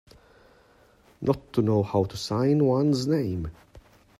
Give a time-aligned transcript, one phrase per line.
[1.21, 3.51] Not to know how to sign one's name.